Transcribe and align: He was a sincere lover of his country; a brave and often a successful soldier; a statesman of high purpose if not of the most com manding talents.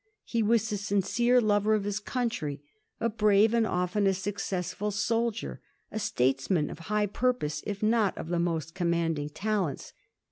He 0.23 0.41
was 0.41 0.71
a 0.71 0.77
sincere 0.77 1.39
lover 1.39 1.75
of 1.75 1.83
his 1.83 1.99
country; 1.99 2.59
a 2.99 3.07
brave 3.07 3.53
and 3.53 3.67
often 3.67 4.07
a 4.07 4.15
successful 4.15 4.89
soldier; 4.89 5.61
a 5.91 5.99
statesman 5.99 6.71
of 6.71 6.79
high 6.89 7.05
purpose 7.05 7.61
if 7.67 7.83
not 7.83 8.17
of 8.17 8.29
the 8.29 8.39
most 8.39 8.73
com 8.73 8.89
manding 8.89 9.29
talents. 9.31 9.93